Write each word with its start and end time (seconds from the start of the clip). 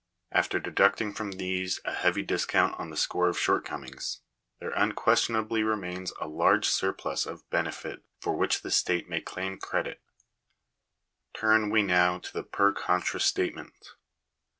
Even 0.31 0.37
after 0.39 0.59
deducting 0.59 1.13
from 1.13 1.33
these 1.33 1.79
a 1.85 1.93
heavy 1.93 2.23
discount 2.23 2.73
on 2.79 2.89
the 2.89 2.97
score 2.97 3.29
of 3.29 3.37
shortcomings, 3.37 4.21
there 4.59 4.71
unquestionably 4.71 5.61
remains 5.61 6.11
a 6.19 6.27
large 6.27 6.67
surplus 6.67 7.27
of 7.27 7.47
benefit 7.51 8.01
for 8.19 8.35
whioh 8.35 8.59
the 8.63 8.71
state 8.71 9.07
may 9.07 9.21
claim 9.21 9.59
credit 9.59 10.01
Turn 11.35 11.69
we 11.69 11.83
now 11.83 12.17
to 12.17 12.33
the 12.33 12.41
per 12.43 12.73
contra 12.73 13.19
statement. 13.19 13.89